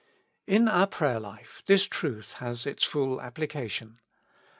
'In 0.57 0.67
our 0.67 0.87
prayer 0.87 1.19
life 1.19 1.61
this 1.67 1.83
truth 1.85 2.33
has 2.41 2.65
its 2.65 2.83
full 2.83 3.21
application. 3.21 3.99